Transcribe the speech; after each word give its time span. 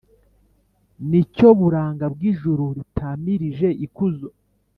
ni 1.09 1.21
cyo 1.35 1.47
buranga 1.59 2.05
bw’ijuru 2.13 2.65
ritamirije 2.77 3.67
ikuzo. 3.85 4.27